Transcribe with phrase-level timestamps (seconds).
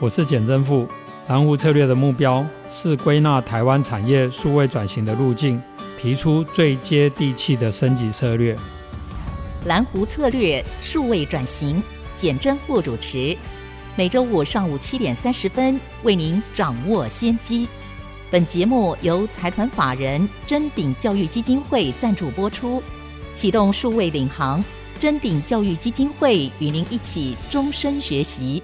[0.00, 0.88] 我是简正富。
[1.28, 5.62] 蓝湖策略的目标是归纳台湾产业数位转型的路径，
[5.98, 8.56] 提出最接地气的升级策略。
[9.66, 11.82] 蓝湖策略数位转型，
[12.14, 13.36] 简正富主持，
[13.96, 17.68] 每周五上午七点三十分为您掌握先机。
[18.30, 22.82] 本节目由财团法人臻鼎教育基金会赞助播出，
[23.32, 24.62] 启动数位领航，
[24.98, 28.60] 臻鼎教育基金会与您一起终身学习。